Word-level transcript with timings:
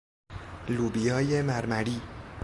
لوبیای 0.69 1.41
مرمری 1.41 2.01